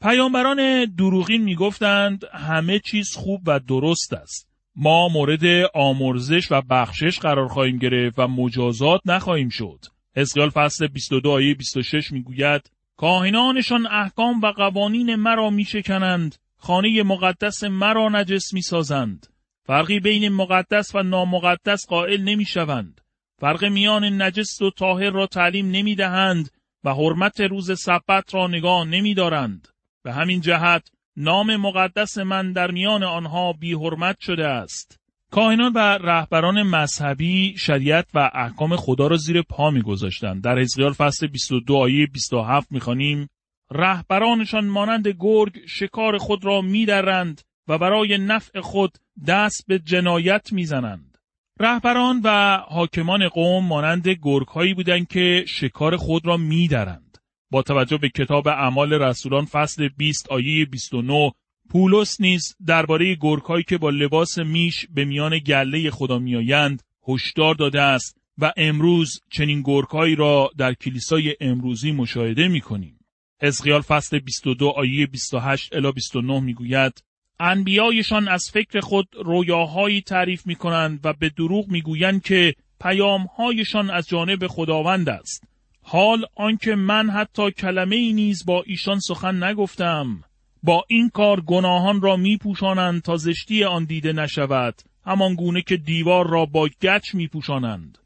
پیامبران 0.00 0.84
دروغین 0.84 1.42
می‌گفتند 1.42 2.24
همه 2.32 2.78
چیز 2.78 3.16
خوب 3.16 3.40
و 3.46 3.60
درست 3.60 4.12
است. 4.12 4.48
ما 4.76 5.08
مورد 5.08 5.44
آمرزش 5.74 6.52
و 6.52 6.62
بخشش 6.70 7.18
قرار 7.18 7.48
خواهیم 7.48 7.78
گرفت 7.78 8.18
و 8.18 8.28
مجازات 8.28 9.00
نخواهیم 9.06 9.48
شد. 9.48 9.78
حزقیال 10.16 10.50
فصل 10.50 10.86
22 10.86 11.30
آیه 11.30 11.54
26 11.54 12.12
می‌گوید 12.12 12.70
کاهنانشان 12.96 13.86
احکام 13.86 14.40
و 14.40 14.46
قوانین 14.46 15.14
مرا 15.14 15.50
میشکنند 15.50 16.36
خانه 16.56 17.02
مقدس 17.02 17.64
مرا 17.64 18.08
نجس 18.08 18.52
می‌سازند 18.52 19.26
فرقی 19.66 20.00
بین 20.00 20.28
مقدس 20.28 20.94
و 20.94 21.02
نامقدس 21.02 21.86
قائل 21.88 22.22
نمی‌شوند 22.22 23.00
فرق 23.38 23.64
میان 23.64 24.22
نجس 24.22 24.62
و 24.62 24.70
طاهر 24.70 25.10
را 25.10 25.26
تعلیم 25.26 25.70
نمی‌دهند 25.70 26.50
و 26.84 26.94
حرمت 26.94 27.40
روز 27.40 27.80
سبت 27.80 28.34
را 28.34 28.46
نگاه 28.46 28.84
نمیدارند 28.84 29.68
به 30.06 30.12
همین 30.12 30.40
جهت 30.40 30.90
نام 31.16 31.56
مقدس 31.56 32.18
من 32.18 32.52
در 32.52 32.70
میان 32.70 33.02
آنها 33.02 33.52
بی 33.52 33.74
حرمت 33.74 34.20
شده 34.20 34.46
است. 34.46 35.00
کاهنان 35.30 35.72
و 35.72 35.78
رهبران 35.78 36.62
مذهبی 36.62 37.54
شریعت 37.58 38.06
و 38.14 38.30
احکام 38.34 38.76
خدا 38.76 39.06
را 39.06 39.16
زیر 39.16 39.42
پا 39.42 39.70
میگذاشتند. 39.70 40.42
در 40.42 40.58
حزقیال 40.58 40.92
فصل 40.92 41.26
22 41.26 41.76
آیه 41.76 42.06
27 42.06 42.72
می‌خوانیم 42.72 43.28
رهبرانشان 43.70 44.66
مانند 44.66 45.08
گرگ 45.08 45.66
شکار 45.68 46.18
خود 46.18 46.44
را 46.44 46.60
میدرند 46.60 47.40
و 47.68 47.78
برای 47.78 48.18
نفع 48.18 48.60
خود 48.60 48.98
دست 49.28 49.64
به 49.68 49.78
جنایت 49.78 50.52
می‌زنند. 50.52 51.18
رهبران 51.60 52.20
و 52.24 52.56
حاکمان 52.56 53.28
قوم 53.28 53.66
مانند 53.66 54.08
گرگهایی 54.08 54.74
بودند 54.74 55.08
که 55.08 55.44
شکار 55.48 55.96
خود 55.96 56.26
را 56.26 56.36
میدرند. 56.36 57.05
با 57.50 57.62
توجه 57.62 57.96
به 57.96 58.08
کتاب 58.08 58.48
اعمال 58.48 58.92
رسولان 58.92 59.44
فصل 59.44 59.88
20 59.88 60.28
آیه 60.28 60.64
29 60.64 61.32
پولس 61.70 62.20
نیز 62.20 62.56
درباره 62.66 63.14
گرگهایی 63.20 63.64
که 63.64 63.78
با 63.78 63.90
لباس 63.90 64.38
میش 64.38 64.86
به 64.94 65.04
میان 65.04 65.38
گله 65.38 65.90
خدا 65.90 66.18
میآیند 66.18 66.82
هشدار 67.08 67.54
داده 67.54 67.82
است 67.82 68.18
و 68.38 68.52
امروز 68.56 69.20
چنین 69.30 69.62
گرگهایی 69.62 70.14
را 70.14 70.50
در 70.58 70.74
کلیسای 70.74 71.36
امروزی 71.40 71.92
مشاهده 71.92 72.48
می‌کنیم. 72.48 72.98
حزقیال 73.42 73.80
فصل 73.80 74.18
22 74.18 74.68
آیه 74.68 75.06
28 75.06 75.74
الی 75.74 75.92
29 75.92 76.40
می‌گوید 76.40 77.02
انبیایشان 77.40 78.28
از 78.28 78.50
فکر 78.52 78.80
خود 78.80 79.08
رویاهایی 79.24 80.00
تعریف 80.00 80.46
می 80.46 80.54
کنند 80.54 81.00
و 81.04 81.12
به 81.12 81.28
دروغ 81.28 81.68
می‌گویند 81.68 82.22
که 82.22 82.54
پیامهایشان 82.80 83.90
از 83.90 84.08
جانب 84.08 84.46
خداوند 84.46 85.08
است. 85.08 85.44
حال 85.88 86.24
آنکه 86.34 86.74
من 86.74 87.10
حتی 87.10 87.50
کلمه 87.50 87.96
ای 87.96 88.12
نیز 88.12 88.46
با 88.46 88.62
ایشان 88.66 88.98
سخن 88.98 89.44
نگفتم 89.44 90.24
با 90.62 90.84
این 90.88 91.08
کار 91.08 91.40
گناهان 91.40 92.00
را 92.00 92.16
می 92.16 92.36
پوشانند 92.36 93.02
تا 93.02 93.16
زشتی 93.16 93.64
آن 93.64 93.84
دیده 93.84 94.12
نشود 94.12 94.82
همان 95.04 95.34
گونه 95.34 95.62
که 95.62 95.76
دیوار 95.76 96.28
را 96.28 96.46
با 96.46 96.68
گچ 96.82 97.14
می 97.14 97.28
پوشانند. 97.28 97.98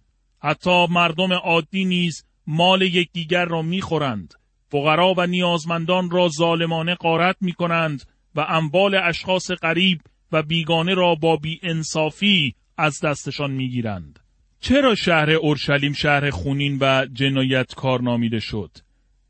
حتی 0.42 0.86
مردم 0.90 1.32
عادی 1.32 1.84
نیز 1.84 2.24
مال 2.46 2.82
یکدیگر 2.82 3.44
را 3.44 3.62
می 3.62 3.80
خورند. 3.80 4.34
فقرا 4.68 5.14
و 5.16 5.26
نیازمندان 5.26 6.10
را 6.10 6.28
ظالمانه 6.28 6.94
قارت 6.94 7.36
می 7.40 7.52
کنند 7.52 8.02
و 8.34 8.40
اموال 8.40 8.94
اشخاص 8.94 9.50
غریب 9.50 10.00
و 10.32 10.42
بیگانه 10.42 10.94
را 10.94 11.14
با 11.14 11.38
انصافی 11.62 12.54
از 12.76 13.00
دستشان 13.00 13.50
می 13.50 13.68
گیرند. 13.68 14.18
چرا 14.60 14.94
شهر 14.94 15.30
اورشلیم 15.30 15.92
شهر 15.92 16.30
خونین 16.30 16.78
و 16.80 17.06
جنایتکار 17.12 18.02
نامیده 18.02 18.40
شد؟ 18.40 18.70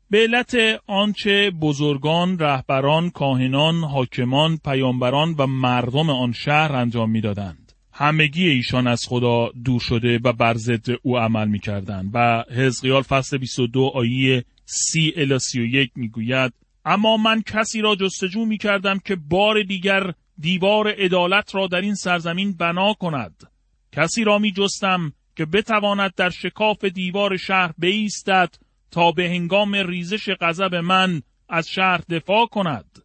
به 0.09 0.17
علت 0.17 0.55
آنچه 0.87 1.51
بزرگان، 1.51 2.39
رهبران، 2.39 3.09
کاهنان، 3.09 3.75
حاکمان، 3.75 4.57
پیامبران 4.57 5.35
و 5.37 5.47
مردم 5.47 6.09
آن 6.09 6.31
شهر 6.31 6.75
انجام 6.75 7.11
می‌دادند. 7.11 7.71
همگی 7.93 8.49
ایشان 8.49 8.87
از 8.87 9.01
خدا 9.07 9.49
دور 9.65 9.79
شده 9.79 10.19
و 10.23 10.33
بر 10.33 10.53
ضد 10.53 10.85
او 11.01 11.17
عمل 11.17 11.47
می‌کردند 11.47 12.11
و 12.13 12.43
حزقیال 12.55 13.01
فصل 13.01 13.37
22 13.37 13.91
آیه 13.95 14.45
30 14.65 15.13
الی 15.15 15.39
31 15.39 15.91
می‌گوید 15.95 16.53
اما 16.85 17.17
من 17.17 17.41
کسی 17.41 17.81
را 17.81 17.95
جستجو 17.95 18.45
می 18.45 18.57
کردم 18.57 18.99
که 18.99 19.15
بار 19.15 19.63
دیگر 19.63 20.13
دیوار 20.39 20.91
عدالت 20.91 21.55
را 21.55 21.67
در 21.67 21.81
این 21.81 21.95
سرزمین 21.95 22.53
بنا 22.53 22.93
کند. 22.93 23.43
کسی 23.91 24.23
را 24.23 24.39
می 24.39 24.51
جستم 24.51 25.13
که 25.41 25.45
بتواند 25.45 26.13
در 26.15 26.29
شکاف 26.29 26.85
دیوار 26.85 27.37
شهر 27.37 27.73
بیستد 27.77 28.55
تا 28.91 29.11
به 29.11 29.29
هنگام 29.29 29.75
ریزش 29.75 30.29
غضب 30.41 30.75
من 30.75 31.21
از 31.49 31.69
شهر 31.69 31.97
دفاع 32.09 32.45
کند. 32.45 32.99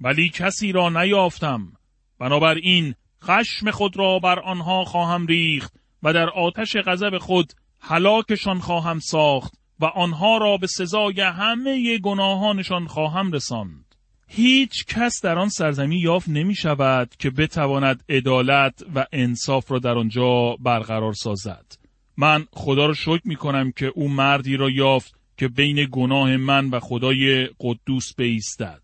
ولی 0.00 0.28
کسی 0.28 0.72
را 0.72 0.88
نیافتم. 0.88 1.72
بنابراین 2.18 2.94
خشم 3.22 3.70
خود 3.70 3.96
را 3.96 4.18
بر 4.18 4.38
آنها 4.38 4.84
خواهم 4.84 5.26
ریخت 5.26 5.74
و 6.02 6.12
در 6.12 6.30
آتش 6.30 6.76
غضب 6.76 7.18
خود 7.18 7.52
هلاکشان 7.80 8.58
خواهم 8.58 8.98
ساخت 8.98 9.54
و 9.80 9.84
آنها 9.84 10.38
را 10.38 10.56
به 10.56 10.66
سزای 10.66 11.20
همه 11.20 11.98
گناهانشان 11.98 12.86
خواهم 12.86 13.32
رساند. 13.32 13.85
هیچ 14.28 14.84
کس 14.86 15.20
در 15.22 15.38
آن 15.38 15.48
سرزمین 15.48 15.98
یافت 15.98 16.28
نمی 16.28 16.54
شود 16.54 17.14
که 17.18 17.30
بتواند 17.30 18.04
عدالت 18.08 18.82
و 18.94 19.06
انصاف 19.12 19.72
را 19.72 19.78
در 19.78 19.98
آنجا 19.98 20.56
برقرار 20.60 21.12
سازد. 21.12 21.66
من 22.16 22.46
خدا 22.52 22.86
را 22.86 22.94
شکر 22.94 23.22
می 23.24 23.36
کنم 23.36 23.72
که 23.72 23.86
او 23.86 24.08
مردی 24.08 24.56
را 24.56 24.70
یافت 24.70 25.14
که 25.36 25.48
بین 25.48 25.88
گناه 25.92 26.36
من 26.36 26.70
و 26.70 26.80
خدای 26.80 27.48
قدوس 27.60 28.14
بیستد. 28.14 28.82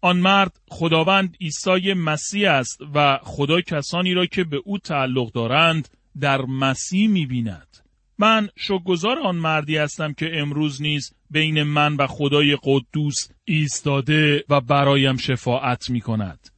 آن 0.00 0.16
مرد 0.16 0.60
خداوند 0.68 1.36
عیسی 1.40 1.92
مسیح 1.92 2.50
است 2.50 2.78
و 2.94 3.18
خدا 3.22 3.60
کسانی 3.60 4.14
را 4.14 4.26
که 4.26 4.44
به 4.44 4.60
او 4.64 4.78
تعلق 4.78 5.32
دارند 5.32 5.88
در 6.20 6.42
مسیح 6.42 7.08
می 7.08 7.26
بیند. 7.26 7.85
من 8.18 8.48
شکرگزار 8.56 9.18
آن 9.18 9.36
مردی 9.36 9.76
هستم 9.76 10.12
که 10.12 10.30
امروز 10.32 10.82
نیز 10.82 11.14
بین 11.30 11.62
من 11.62 11.96
و 11.96 12.06
خدای 12.06 12.58
قدوس 12.62 13.28
ایستاده 13.44 14.44
و 14.48 14.60
برایم 14.60 15.16
شفاعت 15.16 15.90
می 15.90 16.00
کند. 16.00 16.48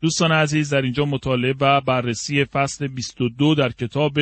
دوستان 0.00 0.32
عزیز 0.32 0.74
در 0.74 0.82
اینجا 0.82 1.04
مطالعه 1.04 1.54
و 1.60 1.80
بررسی 1.80 2.44
فصل 2.44 2.86
22 2.86 3.54
در 3.54 3.68
کتاب 3.68 4.18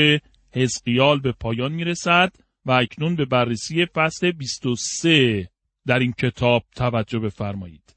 حزقیال 0.52 1.20
به 1.20 1.32
پایان 1.32 1.72
می 1.72 1.84
رسد 1.84 2.32
و 2.66 2.72
اکنون 2.72 3.16
به 3.16 3.24
بررسی 3.24 3.86
فصل 3.86 4.32
23 4.32 5.48
در 5.86 5.98
این 5.98 6.12
کتاب 6.12 6.64
توجه 6.76 7.18
بفرمایید. 7.18 7.94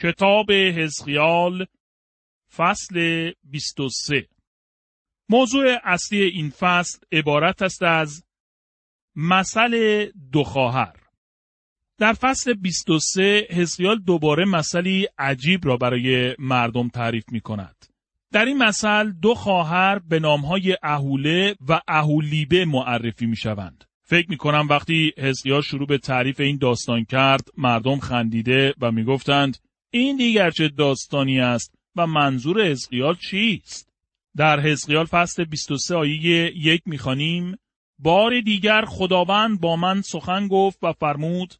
کتاب 0.00 0.52
حزقیال 0.52 1.66
فصل 2.56 3.30
23 3.44 4.26
موضوع 5.28 5.64
اصلی 5.84 6.22
این 6.22 6.50
فصل 6.50 6.98
عبارت 7.12 7.62
است 7.62 7.82
از 7.82 8.24
مسئله 9.16 10.12
دو 10.32 10.44
خواهر. 10.44 10.96
در 11.98 12.12
فصل 12.12 12.54
23 12.54 13.46
حزقیال 13.50 13.98
دوباره 13.98 14.44
مسئله 14.44 15.08
عجیب 15.18 15.66
را 15.66 15.76
برای 15.76 16.36
مردم 16.38 16.88
تعریف 16.88 17.24
می 17.32 17.40
کند. 17.40 17.86
در 18.32 18.44
این 18.44 18.58
مسئله 18.58 19.12
دو 19.22 19.34
خواهر 19.34 19.98
به 19.98 20.20
نامهای 20.20 20.76
اهوله 20.82 21.56
و 21.68 21.80
اهولیبه 21.88 22.64
معرفی 22.64 23.26
می 23.26 23.36
شوند. 23.36 23.84
فکر 24.06 24.30
می 24.30 24.36
کنم 24.36 24.66
وقتی 24.70 25.12
حزقیال 25.18 25.60
شروع 25.60 25.86
به 25.86 25.98
تعریف 25.98 26.40
این 26.40 26.58
داستان 26.58 27.04
کرد 27.04 27.48
مردم 27.58 27.98
خندیده 27.98 28.74
و 28.80 28.92
می 28.92 29.04
گفتند 29.04 29.58
این 29.90 30.16
دیگر 30.16 30.50
چه 30.50 30.68
داستانی 30.68 31.40
است 31.40 31.74
و 31.96 32.06
منظور 32.06 32.66
حزقیال 32.70 33.14
چیست؟ 33.30 33.93
در 34.36 34.60
حزقیال 34.60 35.04
فصل 35.04 35.44
23 35.44 35.94
آیه 35.94 36.52
یک 36.56 36.82
می‌خوانیم 36.86 37.56
بار 37.98 38.40
دیگر 38.40 38.84
خداوند 38.84 39.60
با 39.60 39.76
من 39.76 40.02
سخن 40.02 40.48
گفت 40.48 40.78
و 40.82 40.92
فرمود 40.92 41.54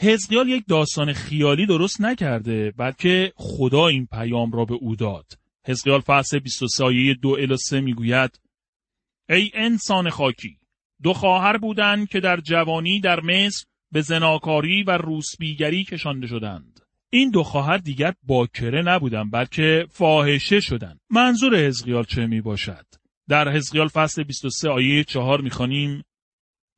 حزقیال 0.00 0.48
یک 0.48 0.64
داستان 0.68 1.12
خیالی 1.12 1.66
درست 1.66 2.00
نکرده 2.00 2.70
بلکه 2.70 3.32
خدا 3.36 3.86
این 3.86 4.06
پیام 4.06 4.52
را 4.52 4.64
به 4.64 4.74
او 4.74 4.96
داد. 4.96 5.26
حزقیال 5.66 6.00
فصل 6.00 6.38
23 6.38 6.84
آیه 6.84 7.14
2 7.14 7.28
الی 7.28 7.56
3 7.56 7.80
می‌گوید 7.80 8.40
ای 9.28 9.50
انسان 9.54 10.10
خاکی 10.10 10.58
دو 11.02 11.12
خواهر 11.12 11.56
بودند 11.56 12.08
که 12.08 12.20
در 12.20 12.40
جوانی 12.40 13.00
در 13.00 13.20
مصر 13.20 13.64
به 13.92 14.00
زناکاری 14.00 14.82
و 14.82 14.90
روسبیگری 14.90 15.84
کشانده 15.84 16.26
شدند. 16.26 16.80
این 17.10 17.30
دو 17.30 17.42
خواهر 17.42 17.78
دیگر 17.78 18.14
باکره 18.22 18.82
نبودند 18.82 19.32
بلکه 19.32 19.86
فاحشه 19.90 20.60
شدند 20.60 21.00
منظور 21.10 21.56
حزقیال 21.56 22.04
چه 22.04 22.26
می 22.26 22.40
باشد 22.40 22.86
در 23.28 23.48
حزقیال 23.48 23.88
فصل 23.88 24.22
23 24.22 24.68
آیه 24.68 25.04
4 25.04 25.40
می‌خوانیم 25.40 26.04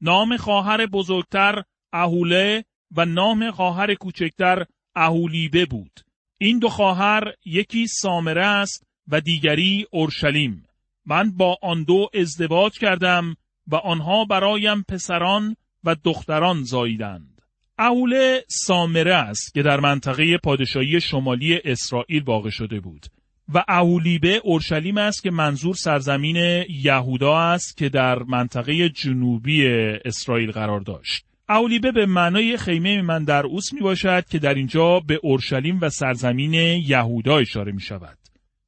نام 0.01 0.37
خواهر 0.37 0.87
بزرگتر 0.87 1.63
اهوله 1.93 2.65
و 2.97 3.05
نام 3.05 3.51
خواهر 3.51 3.95
کوچکتر 3.95 4.65
اهولیبه 4.95 5.67
بود. 5.67 6.01
این 6.39 6.59
دو 6.59 6.69
خواهر 6.69 7.33
یکی 7.45 7.87
سامره 7.87 8.47
است 8.47 8.87
و 9.09 9.21
دیگری 9.21 9.87
اورشلیم. 9.91 10.67
من 11.07 11.31
با 11.31 11.57
آن 11.63 11.85
دو 11.85 12.09
ازدواج 12.15 12.79
کردم 12.79 13.37
و 13.67 13.77
آنها 13.77 14.25
برایم 14.25 14.83
پسران 14.83 15.57
و 15.85 15.97
دختران 16.05 16.63
زاییدند. 16.63 17.32
اول 17.79 18.41
سامره 18.49 19.15
است 19.15 19.55
که 19.55 19.63
در 19.63 19.81
منطقه 19.81 20.39
پادشاهی 20.39 21.01
شمالی 21.01 21.61
اسرائیل 21.65 22.23
واقع 22.23 22.51
شده 22.51 22.81
بود 22.81 23.07
و 23.55 23.65
اولیبه 23.69 24.41
اورشلیم 24.45 24.99
است 24.99 25.23
که 25.23 25.31
منظور 25.31 25.75
سرزمین 25.75 26.65
یهودا 26.69 27.39
است 27.39 27.77
که 27.77 27.89
در 27.89 28.19
منطقه 28.19 28.89
جنوبی 28.89 29.67
اسرائیل 30.05 30.51
قرار 30.51 30.81
داشت. 30.81 31.25
اولیبه 31.49 31.93
به 31.93 32.07
معنای 32.07 32.57
خیمه 32.57 33.03
من 33.03 33.25
در 33.25 33.47
اوس 33.47 33.73
می 33.73 33.81
باشد 33.81 34.25
که 34.29 34.39
در 34.39 34.55
اینجا 34.55 35.01
به 35.01 35.21
اورشلیم 35.23 35.79
و 35.81 35.89
سرزمین 35.89 36.55
یهودا 36.87 37.37
اشاره 37.37 37.73
می 37.73 37.81
شود. 37.81 38.19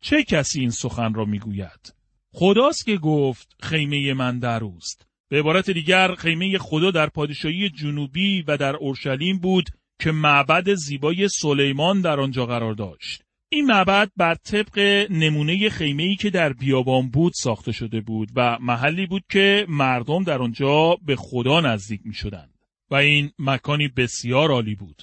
چه 0.00 0.24
کسی 0.24 0.60
این 0.60 0.70
سخن 0.70 1.14
را 1.14 1.24
می 1.24 1.38
گوید؟ 1.38 1.94
خداست 2.32 2.86
که 2.86 2.96
گفت 2.96 3.56
خیمه 3.62 4.14
من 4.14 4.38
در 4.38 4.64
اوست. 4.64 5.06
به 5.34 5.40
عبارت 5.40 5.70
دیگر 5.70 6.14
خیمه 6.14 6.58
خدا 6.58 6.90
در 6.90 7.06
پادشاهی 7.06 7.70
جنوبی 7.70 8.42
و 8.42 8.56
در 8.56 8.76
اورشلیم 8.76 9.38
بود 9.38 9.70
که 10.00 10.12
معبد 10.12 10.74
زیبای 10.74 11.28
سلیمان 11.28 12.00
در 12.00 12.20
آنجا 12.20 12.46
قرار 12.46 12.74
داشت. 12.74 13.22
این 13.48 13.64
معبد 13.66 14.10
بر 14.16 14.34
طبق 14.34 15.06
نمونه 15.10 15.68
خیمه‌ای 15.68 16.16
که 16.16 16.30
در 16.30 16.52
بیابان 16.52 17.10
بود 17.10 17.32
ساخته 17.36 17.72
شده 17.72 18.00
بود 18.00 18.28
و 18.36 18.58
محلی 18.60 19.06
بود 19.06 19.24
که 19.30 19.66
مردم 19.68 20.24
در 20.24 20.38
آنجا 20.38 20.96
به 21.06 21.16
خدا 21.16 21.60
نزدیک 21.60 22.00
می 22.04 22.14
شدند 22.14 22.54
و 22.90 22.94
این 22.94 23.30
مکانی 23.38 23.88
بسیار 23.88 24.50
عالی 24.50 24.74
بود. 24.74 25.02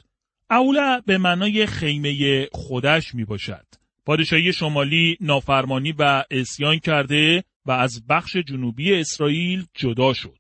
اولا 0.50 1.02
به 1.06 1.18
معنای 1.18 1.66
خیمه 1.66 2.46
خودش 2.52 3.16
می 3.16 3.26
باشد. 3.26 3.66
پادشاهی 4.06 4.54
شمالی 4.54 5.18
نافرمانی 5.22 5.92
و 5.92 6.24
اسیان 6.32 6.80
کرده 6.80 7.44
و 7.66 7.72
از 7.72 8.06
بخش 8.10 8.38
جنوبی 8.38 8.96
اسرائیل 8.96 9.66
جدا 9.76 10.14
شد. 10.14 10.40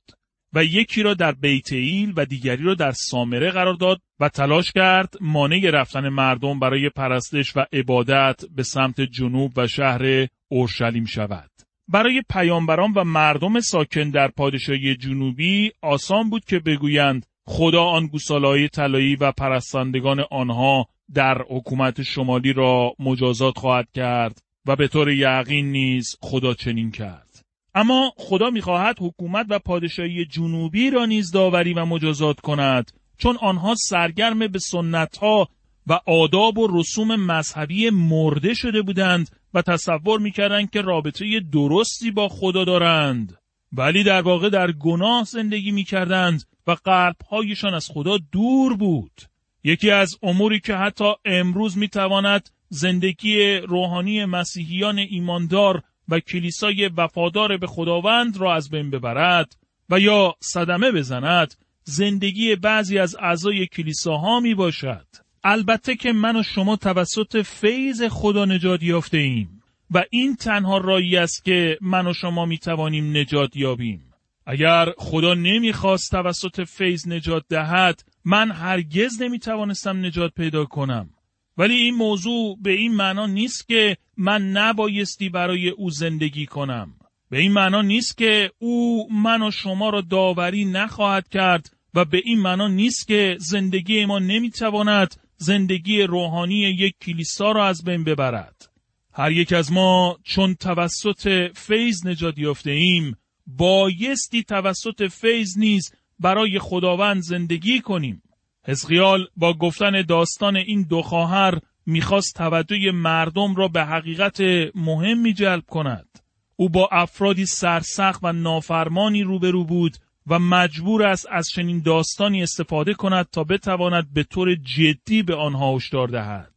و 0.53 0.63
یکی 0.63 1.03
را 1.03 1.13
در 1.13 1.31
بیت 1.31 1.73
ایل 1.73 2.13
و 2.15 2.25
دیگری 2.25 2.63
را 2.63 2.73
در 2.73 2.91
سامره 2.91 3.51
قرار 3.51 3.73
داد 3.73 4.01
و 4.19 4.29
تلاش 4.29 4.71
کرد 4.71 5.13
مانع 5.21 5.69
رفتن 5.73 6.09
مردم 6.09 6.59
برای 6.59 6.89
پرستش 6.89 7.57
و 7.57 7.65
عبادت 7.73 8.41
به 8.55 8.63
سمت 8.63 9.01
جنوب 9.01 9.51
و 9.57 9.67
شهر 9.67 10.27
اورشلیم 10.47 11.05
شود. 11.05 11.51
برای 11.87 12.23
پیامبران 12.29 12.93
و 12.95 13.03
مردم 13.03 13.59
ساکن 13.59 14.09
در 14.09 14.27
پادشاهی 14.27 14.95
جنوبی 14.95 15.71
آسان 15.81 16.29
بود 16.29 16.45
که 16.45 16.59
بگویند 16.59 17.25
خدا 17.45 17.83
آن 17.83 18.07
گوسالای 18.07 18.67
طلایی 18.67 19.15
و 19.15 19.31
پرستندگان 19.31 20.19
آنها 20.31 20.87
در 21.13 21.41
حکومت 21.49 22.01
شمالی 22.01 22.53
را 22.53 22.93
مجازات 22.99 23.57
خواهد 23.57 23.87
کرد 23.93 24.41
و 24.65 24.75
به 24.75 24.87
طور 24.87 25.11
یقین 25.11 25.71
نیز 25.71 26.15
خدا 26.21 26.53
چنین 26.53 26.91
کرد. 26.91 27.45
اما 27.75 28.13
خدا 28.17 28.49
می‌خواهد 28.49 28.95
حکومت 28.99 29.45
و 29.49 29.59
پادشاهی 29.59 30.25
جنوبی 30.25 30.89
را 30.89 31.05
نیز 31.05 31.31
داوری 31.31 31.73
و 31.73 31.85
مجازات 31.85 32.39
کند 32.39 32.91
چون 33.17 33.37
آنها 33.41 33.75
سرگرم 33.75 34.39
به 34.39 34.59
سنتها 34.59 35.47
و 35.87 35.99
آداب 36.07 36.57
و 36.57 36.79
رسوم 36.79 37.15
مذهبی 37.15 37.89
مرده 37.89 38.53
شده 38.53 38.81
بودند 38.81 39.29
و 39.53 39.61
تصور 39.61 40.19
می‌کردند 40.19 40.69
که 40.69 40.81
رابطه 40.81 41.39
درستی 41.53 42.11
با 42.11 42.27
خدا 42.27 42.63
دارند 42.63 43.37
ولی 43.71 44.03
در 44.03 44.21
واقع 44.21 44.49
در 44.49 44.71
گناه 44.71 45.23
زندگی 45.23 45.71
می‌کردند 45.71 46.43
و 46.67 46.71
قلبهایشان 46.71 47.73
از 47.73 47.87
خدا 47.93 48.17
دور 48.31 48.77
بود 48.77 49.21
یکی 49.63 49.91
از 49.91 50.17
اموری 50.23 50.59
که 50.59 50.75
حتی 50.75 51.13
امروز 51.25 51.77
می‌تواند 51.77 52.49
زندگی 52.73 53.55
روحانی 53.55 54.25
مسیحیان 54.25 54.99
ایماندار 54.99 55.81
و 56.09 56.19
کلیسای 56.19 56.87
وفادار 56.87 57.57
به 57.57 57.67
خداوند 57.67 58.37
را 58.37 58.55
از 58.55 58.69
بین 58.69 58.89
ببرد 58.89 59.55
و 59.89 59.99
یا 59.99 60.35
صدمه 60.39 60.91
بزند 60.91 61.53
زندگی 61.83 62.55
بعضی 62.55 62.99
از 62.99 63.15
اعضای 63.19 63.67
کلیساها 63.67 64.39
می 64.39 64.55
باشد. 64.55 65.05
البته 65.43 65.95
که 65.95 66.11
من 66.11 66.35
و 66.35 66.43
شما 66.43 66.75
توسط 66.75 67.41
فیض 67.41 68.03
خدا 68.03 68.45
نجات 68.45 68.83
یافته 68.83 69.17
ایم 69.17 69.63
و 69.91 70.03
این 70.09 70.35
تنها 70.35 70.77
رایی 70.77 71.17
است 71.17 71.45
که 71.45 71.77
من 71.81 72.07
و 72.07 72.13
شما 72.13 72.45
می 72.45 72.57
توانیم 72.57 73.17
نجات 73.17 73.55
یابیم. 73.55 74.13
اگر 74.45 74.93
خدا 74.97 75.33
نمی‌خواست 75.33 76.11
توسط 76.11 76.61
فیض 76.61 77.07
نجات 77.07 77.43
دهد 77.49 78.03
من 78.25 78.51
هرگز 78.51 79.21
نمی 79.21 79.39
توانستم 79.39 80.05
نجات 80.05 80.33
پیدا 80.33 80.65
کنم. 80.65 81.09
ولی 81.57 81.73
این 81.73 81.95
موضوع 81.95 82.57
به 82.61 82.71
این 82.71 82.95
معنا 82.95 83.25
نیست 83.25 83.67
که 83.67 83.97
من 84.17 84.51
نبایستی 84.51 85.29
برای 85.29 85.69
او 85.69 85.89
زندگی 85.89 86.45
کنم. 86.45 86.93
به 87.29 87.39
این 87.39 87.51
معنا 87.51 87.81
نیست 87.81 88.17
که 88.17 88.51
او 88.59 89.07
من 89.13 89.41
و 89.41 89.51
شما 89.51 89.89
را 89.89 90.01
داوری 90.01 90.65
نخواهد 90.65 91.29
کرد 91.29 91.75
و 91.93 92.05
به 92.05 92.21
این 92.25 92.39
معنا 92.39 92.67
نیست 92.67 93.07
که 93.07 93.37
زندگی 93.39 94.05
ما 94.05 94.19
نمی‌تواند 94.19 95.15
زندگی 95.37 96.01
روحانی 96.01 96.55
یک 96.55 96.95
کلیسا 97.01 97.51
را 97.51 97.65
از 97.65 97.83
بین 97.83 98.03
ببرد. 98.03 98.69
هر 99.13 99.31
یک 99.31 99.53
از 99.53 99.71
ما 99.71 100.19
چون 100.23 100.55
توسط 100.55 101.51
فیض 101.55 102.05
نجات 102.05 102.37
یافته 102.37 102.71
ایم 102.71 103.17
بایستی 103.47 104.43
توسط 104.43 105.07
فیض 105.07 105.57
نیز 105.57 105.93
برای 106.19 106.59
خداوند 106.59 107.21
زندگی 107.21 107.79
کنیم. 107.79 108.20
حزقیال 108.67 109.27
با 109.37 109.53
گفتن 109.53 110.01
داستان 110.01 110.55
این 110.55 110.85
دو 110.89 111.01
خواهر 111.01 111.59
می‌خواست 111.85 112.35
توجه 112.35 112.91
مردم 112.91 113.55
را 113.55 113.67
به 113.67 113.85
حقیقت 113.85 114.41
مهمی 114.75 115.33
جلب 115.33 115.63
کند. 115.65 116.07
او 116.55 116.69
با 116.69 116.89
افرادی 116.91 117.45
سرسخت 117.45 118.23
و 118.23 118.33
نافرمانی 118.33 119.23
روبرو 119.23 119.63
بود 119.63 119.97
و 120.27 120.39
مجبور 120.39 121.03
است 121.03 121.27
از 121.31 121.49
چنین 121.49 121.81
داستانی 121.81 122.43
استفاده 122.43 122.93
کند 122.93 123.27
تا 123.31 123.43
بتواند 123.43 124.13
به 124.13 124.23
طور 124.23 124.55
جدی 124.55 125.23
به 125.23 125.35
آنها 125.35 125.75
هشدار 125.75 126.07
دهد. 126.07 126.51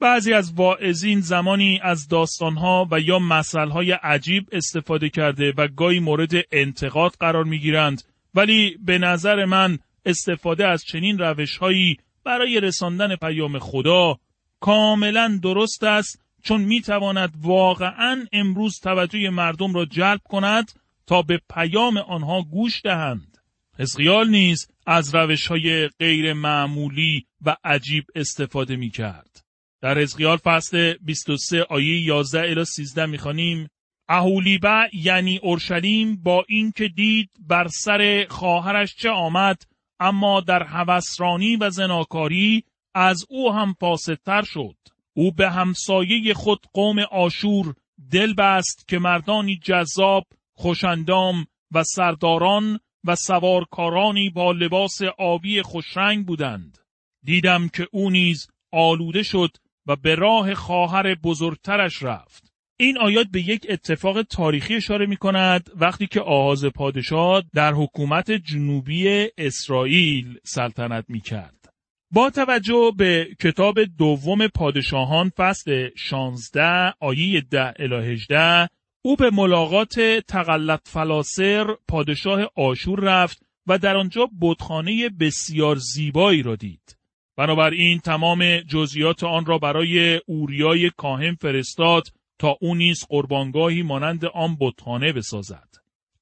بعضی 0.00 0.32
از 0.32 0.52
واعظین 0.54 1.20
زمانی 1.20 1.80
از 1.82 2.08
داستانها 2.08 2.88
و 2.90 3.00
یا 3.00 3.18
مسائلهای 3.18 3.92
عجیب 3.92 4.48
استفاده 4.52 5.08
کرده 5.08 5.52
و 5.56 5.68
گاهی 5.68 6.00
مورد 6.00 6.32
انتقاد 6.52 7.12
قرار 7.20 7.44
می‌گیرند 7.44 8.02
ولی 8.34 8.76
به 8.84 8.98
نظر 8.98 9.44
من 9.44 9.78
استفاده 10.08 10.66
از 10.66 10.84
چنین 10.84 11.18
روشهایی 11.18 11.96
برای 12.24 12.60
رساندن 12.60 13.16
پیام 13.16 13.58
خدا 13.58 14.18
کاملا 14.60 15.38
درست 15.42 15.84
است 15.84 16.22
چون 16.42 16.60
می 16.60 16.80
تواند 16.80 17.34
واقعا 17.42 18.26
امروز 18.32 18.80
توجه 18.80 19.30
مردم 19.30 19.74
را 19.74 19.84
جلب 19.84 20.20
کند 20.24 20.72
تا 21.06 21.22
به 21.22 21.40
پیام 21.54 21.96
آنها 21.96 22.42
گوش 22.42 22.82
دهند. 22.82 23.38
حزقیال 23.78 24.30
نیز 24.30 24.68
از 24.86 25.14
روش 25.14 25.46
های 25.46 25.88
غیر 25.88 26.32
معمولی 26.32 27.26
و 27.44 27.56
عجیب 27.64 28.04
استفاده 28.14 28.76
می 28.76 28.90
کرد. 28.90 29.44
در 29.80 29.98
حزقیال 29.98 30.36
فصل 30.36 30.94
23 31.02 31.62
آیه 31.62 32.00
11 32.00 32.40
الی 32.40 32.64
13 32.64 33.06
می 33.06 33.18
خانیم 33.18 33.68
اهولیبه 34.08 34.90
یعنی 34.92 35.38
اورشلیم 35.38 36.16
با 36.22 36.44
اینکه 36.48 36.88
دید 36.88 37.30
بر 37.48 37.68
سر 37.68 38.26
خواهرش 38.30 38.94
چه 38.94 39.10
آمد 39.10 39.62
اما 40.00 40.40
در 40.40 40.62
هوسرانی 40.62 41.56
و 41.56 41.70
زناکاری 41.70 42.64
از 42.94 43.24
او 43.28 43.52
هم 43.52 43.74
فاسدتر 43.80 44.42
شد. 44.42 44.76
او 45.16 45.32
به 45.32 45.50
همسایه 45.50 46.34
خود 46.34 46.66
قوم 46.72 46.98
آشور 46.98 47.74
دل 48.10 48.34
بست 48.34 48.88
که 48.88 48.98
مردانی 48.98 49.60
جذاب 49.64 50.26
خوشندام 50.54 51.46
و 51.72 51.84
سرداران 51.84 52.80
و 53.04 53.14
سوارکارانی 53.14 54.30
با 54.30 54.52
لباس 54.52 54.98
آبی 55.18 55.62
خوشرنگ 55.62 56.26
بودند. 56.26 56.78
دیدم 57.24 57.68
که 57.68 57.88
او 57.92 58.10
نیز 58.10 58.48
آلوده 58.72 59.22
شد 59.22 59.50
و 59.86 59.96
به 59.96 60.14
راه 60.14 60.54
خواهر 60.54 61.14
بزرگترش 61.14 62.02
رفت. 62.02 62.47
این 62.80 62.98
آیات 62.98 63.26
به 63.26 63.40
یک 63.40 63.66
اتفاق 63.68 64.22
تاریخی 64.22 64.74
اشاره 64.74 65.06
می 65.06 65.16
کند 65.16 65.70
وقتی 65.76 66.06
که 66.06 66.20
آغاز 66.20 66.64
پادشاه 66.64 67.44
در 67.54 67.72
حکومت 67.72 68.30
جنوبی 68.30 69.28
اسرائیل 69.38 70.38
سلطنت 70.44 71.04
می 71.08 71.20
کرد. 71.20 71.74
با 72.12 72.30
توجه 72.30 72.92
به 72.96 73.28
کتاب 73.40 73.84
دوم 73.84 74.46
پادشاهان 74.46 75.30
فصل 75.36 75.88
16 75.96 76.94
آیه 77.00 77.40
10 77.40 77.74
الی 77.78 78.12
18 78.12 78.68
او 79.02 79.16
به 79.16 79.30
ملاقات 79.30 80.00
تقلت 80.28 80.80
فلاسر 80.84 81.76
پادشاه 81.88 82.50
آشور 82.56 83.00
رفت 83.00 83.42
و 83.66 83.78
در 83.78 83.96
آنجا 83.96 84.28
بتخانه 84.40 85.08
بسیار 85.08 85.76
زیبایی 85.76 86.42
را 86.42 86.56
دید. 86.56 86.96
بنابراین 87.36 87.98
تمام 87.98 88.60
جزئیات 88.60 89.24
آن 89.24 89.46
را 89.46 89.58
برای 89.58 90.20
اوریای 90.26 90.90
کاهن 90.96 91.34
فرستاد 91.34 92.08
تا 92.38 92.56
او 92.60 92.74
نیز 92.74 93.04
قربانگاهی 93.08 93.82
مانند 93.82 94.24
آن 94.24 94.56
بتخانه 94.60 95.12
بسازد. 95.12 95.68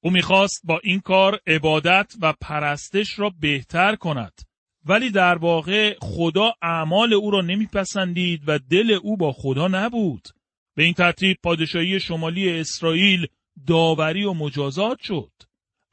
او 0.01 0.11
می‌خواست 0.11 0.61
با 0.63 0.79
این 0.83 0.99
کار 0.99 1.39
عبادت 1.47 2.13
و 2.21 2.33
پرستش 2.41 3.19
را 3.19 3.31
بهتر 3.39 3.95
کند. 3.95 4.41
ولی 4.85 5.11
در 5.11 5.37
واقع 5.37 5.95
خدا 6.01 6.53
اعمال 6.61 7.13
او 7.13 7.31
را 7.31 7.41
نمیپسندید 7.41 8.43
و 8.47 8.59
دل 8.59 8.99
او 9.03 9.17
با 9.17 9.31
خدا 9.31 9.67
نبود. 9.67 10.27
به 10.75 10.83
این 10.83 10.93
ترتیب 10.93 11.37
پادشاهی 11.43 11.99
شمالی 11.99 12.59
اسرائیل 12.59 13.27
داوری 13.67 14.23
و 14.23 14.33
مجازات 14.33 14.99
شد. 14.99 15.31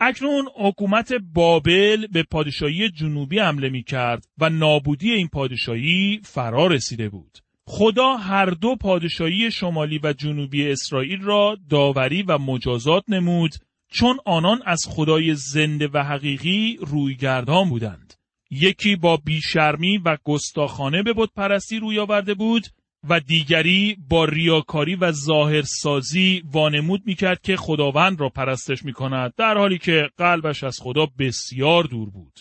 اکنون 0.00 0.48
حکومت 0.56 1.12
بابل 1.12 2.06
به 2.06 2.22
پادشاهی 2.22 2.90
جنوبی 2.90 3.38
حمله 3.38 3.68
می 3.68 3.82
کرد 3.82 4.26
و 4.38 4.50
نابودی 4.50 5.12
این 5.12 5.28
پادشاهی 5.28 6.20
فرا 6.24 6.66
رسیده 6.66 7.08
بود. 7.08 7.38
خدا 7.66 8.16
هر 8.16 8.46
دو 8.46 8.76
پادشاهی 8.76 9.50
شمالی 9.50 10.00
و 10.02 10.12
جنوبی 10.12 10.70
اسرائیل 10.70 11.20
را 11.22 11.56
داوری 11.70 12.22
و 12.22 12.38
مجازات 12.38 13.04
نمود 13.08 13.54
چون 13.92 14.18
آنان 14.26 14.62
از 14.66 14.86
خدای 14.88 15.34
زنده 15.34 15.88
و 15.92 15.98
حقیقی 15.98 16.78
رویگردان 16.80 17.68
بودند. 17.68 18.14
یکی 18.50 18.96
با 18.96 19.16
بیشرمی 19.16 19.98
و 19.98 20.16
گستاخانه 20.24 21.02
به 21.02 21.12
بود 21.12 21.32
پرستی 21.36 21.78
روی 21.78 21.98
آورده 21.98 22.34
بود 22.34 22.66
و 23.08 23.20
دیگری 23.20 23.96
با 24.08 24.24
ریاکاری 24.24 24.94
و 24.94 25.12
ظاهرسازی 25.12 26.42
وانمود 26.52 27.02
می‌کرد 27.06 27.40
که 27.40 27.56
خداوند 27.56 28.20
را 28.20 28.28
پرستش 28.28 28.84
می‌کند 28.84 29.34
در 29.36 29.58
حالی 29.58 29.78
که 29.78 30.10
قلبش 30.16 30.64
از 30.64 30.78
خدا 30.80 31.06
بسیار 31.18 31.84
دور 31.84 32.10
بود. 32.10 32.40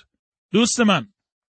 دوست 0.52 0.80
من 0.80 1.08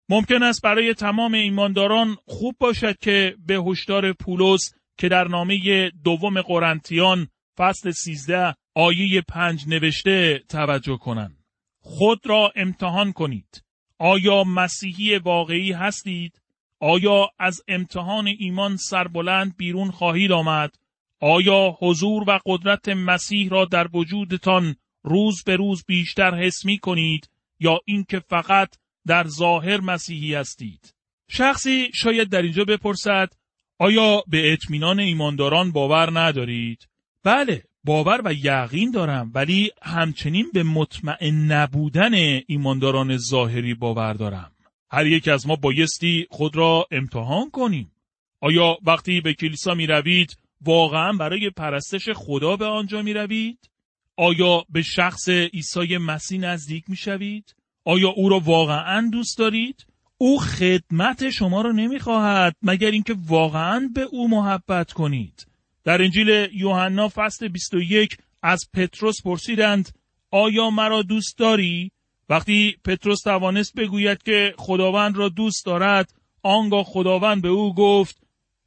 ممکن 0.09 0.43
است 0.43 0.63
برای 0.63 0.95
تمام 0.95 1.35
ایمانداران 1.35 2.17
خوب 2.27 2.57
باشد 2.59 2.99
که 2.99 3.37
به 3.47 3.55
هشدار 3.55 4.13
پولس 4.13 4.75
که 4.99 5.09
در 5.09 5.29
نامه 5.29 5.91
دوم 6.05 6.43
قرنتیان 6.43 7.29
فصل 7.59 7.91
13 7.91 8.55
آیه 8.75 9.23
پنج 9.29 9.69
نوشته 9.69 10.43
توجه 10.49 10.97
کنند. 10.97 11.45
خود 11.81 12.27
را 12.27 12.53
امتحان 12.57 13.13
کنید. 13.13 13.65
آیا 13.99 14.45
مسیحی 14.45 15.19
واقعی 15.19 15.73
هستید؟ 15.73 16.43
آیا 16.81 17.29
از 17.39 17.63
امتحان 17.69 18.27
ایمان 18.39 18.77
سربلند 18.77 19.57
بیرون 19.57 19.91
خواهید 19.91 20.33
آمد؟ 20.33 20.75
آیا 21.21 21.77
حضور 21.81 22.25
و 22.31 22.39
قدرت 22.47 22.89
مسیح 22.89 23.49
را 23.49 23.65
در 23.65 23.89
وجودتان 23.97 24.77
روز 25.03 25.45
به 25.45 25.57
روز 25.57 25.85
بیشتر 25.87 26.35
حس 26.35 26.65
می 26.65 26.79
کنید 26.79 27.31
یا 27.61 27.81
اینکه 27.85 28.19
فقط 28.19 28.77
در 29.07 29.27
ظاهر 29.27 29.81
مسیحی 29.81 30.35
هستید؟ 30.35 30.95
شخصی 31.29 31.91
شاید 31.95 32.29
در 32.29 32.43
اینجا 32.43 32.65
بپرسد 32.65 33.33
آیا 33.79 34.23
به 34.27 34.53
اطمینان 34.53 35.01
ایمانداران 35.01 35.73
باور 35.73 36.21
ندارید؟ 36.21 36.89
بله 37.25 37.65
باور 37.85 38.21
و 38.25 38.33
یقین 38.33 38.91
دارم 38.91 39.31
ولی 39.35 39.71
همچنین 39.83 40.51
به 40.55 40.63
مطمئن 40.63 41.53
نبودن 41.53 42.41
ایمانداران 42.47 43.17
ظاهری 43.17 43.75
باور 43.75 44.13
دارم. 44.13 44.53
هر 44.91 45.07
یک 45.07 45.29
از 45.29 45.47
ما 45.47 45.57
بایستی 45.57 46.27
خود 46.31 46.57
را 46.57 46.87
امتحان 46.91 47.51
کنیم. 47.51 47.93
آیا 48.41 48.79
وقتی 48.87 49.21
به 49.21 49.35
کلیسا 49.35 49.75
می 49.75 49.87
روید 49.87 50.39
واقعا 50.61 51.13
برای 51.13 51.51
پرستش 51.51 52.09
خدا 52.15 52.57
به 52.57 52.67
آنجا 52.67 53.03
می 53.03 53.13
روید؟ 53.13 53.71
آیا 54.17 54.65
به 54.69 54.83
شخص 54.83 55.29
عیسی 55.29 55.97
مسیح 55.97 56.41
نزدیک 56.41 56.85
می 56.89 56.97
شوید؟ 56.97 57.55
آیا 57.85 58.09
او 58.09 58.29
را 58.29 58.41
واقعا 58.41 59.09
دوست 59.13 59.39
دارید؟ 59.39 59.87
او 60.19 60.39
خدمت 60.39 61.31
شما 61.31 61.63
را 61.63 61.73
نمی 61.73 61.99
خواهد 61.99 62.57
مگر 62.63 62.91
اینکه 62.91 63.17
واقعا 63.27 63.91
به 63.95 64.01
او 64.01 64.29
محبت 64.29 64.93
کنید. 64.93 65.47
در 65.85 66.03
انجیل 66.03 66.49
یوحنا 66.53 67.09
فصل 67.09 67.49
21 67.49 68.17
از 68.43 68.65
پتروس 68.75 69.23
پرسیدند 69.23 69.99
آیا 70.31 70.71
مرا 70.71 71.03
دوست 71.03 71.39
داری؟ 71.39 71.91
وقتی 72.29 72.77
پتروس 72.85 73.21
توانست 73.21 73.75
بگوید 73.75 74.23
که 74.23 74.55
خداوند 74.59 75.17
را 75.17 75.29
دوست 75.29 75.67
دارد 75.67 76.15
آنگاه 76.43 76.85
خداوند 76.85 77.43
به 77.43 77.49
او 77.49 77.75
گفت 77.75 78.23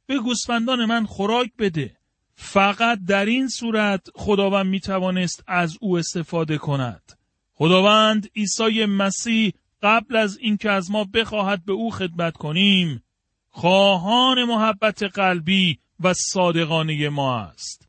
به 0.06 0.18
گوسفندان 0.18 0.84
من 0.84 1.06
خوراک 1.06 1.50
بده 1.58 1.96
فقط 2.34 2.98
در 3.08 3.26
این 3.26 3.48
صورت 3.48 4.06
خداوند 4.14 4.66
می 4.66 4.80
توانست 4.80 5.44
از 5.46 5.76
او 5.80 5.98
استفاده 5.98 6.58
کند 6.58 7.17
خداوند 7.58 8.30
عیسی 8.36 8.86
مسیح 8.86 9.52
قبل 9.82 10.16
از 10.16 10.38
اینکه 10.38 10.70
از 10.70 10.90
ما 10.90 11.04
بخواهد 11.04 11.64
به 11.64 11.72
او 11.72 11.90
خدمت 11.90 12.36
کنیم 12.36 13.02
خواهان 13.48 14.44
محبت 14.44 15.02
قلبی 15.02 15.78
و 16.00 16.14
صادقانه 16.14 17.08
ما 17.08 17.40
است. 17.40 17.88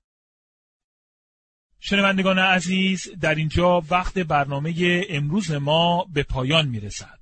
شنوندگان 1.79 2.39
عزیز 2.39 3.07
در 3.21 3.35
اینجا 3.35 3.83
وقت 3.89 4.17
برنامه 4.19 5.05
امروز 5.09 5.51
ما 5.51 6.05
به 6.13 6.23
پایان 6.23 6.67
می 6.67 6.79
رسد. 6.79 7.19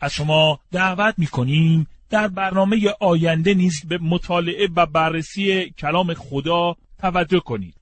از 0.00 0.12
شما 0.12 0.60
دعوت 0.72 1.14
می 1.18 1.26
کنیم 1.26 1.86
در 2.10 2.28
برنامه 2.28 2.94
آینده 3.00 3.54
نیز 3.54 3.84
به 3.88 3.98
مطالعه 3.98 4.68
و 4.76 4.86
بررسی 4.86 5.70
کلام 5.70 6.14
خدا 6.14 6.76
توجه 6.98 7.40
کنید. 7.40 7.77